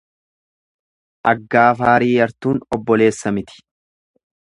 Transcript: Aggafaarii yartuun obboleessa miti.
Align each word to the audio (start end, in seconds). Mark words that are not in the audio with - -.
Aggafaarii 1.33 2.09
yartuun 2.17 2.65
obboleessa 2.79 3.37
miti. 3.39 3.63